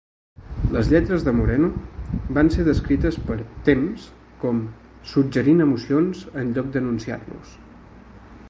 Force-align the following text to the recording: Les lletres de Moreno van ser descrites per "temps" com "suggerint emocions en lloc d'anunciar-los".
Les 0.75 0.87
lletres 0.93 1.25
de 1.25 1.33
Moreno 1.39 1.67
van 2.37 2.49
ser 2.55 2.65
descrites 2.69 3.19
per 3.29 3.37
"temps" 3.69 4.09
com 4.45 4.63
"suggerint 5.13 5.65
emocions 5.69 6.25
en 6.43 6.53
lloc 6.57 6.75
d'anunciar-los". 6.77 7.57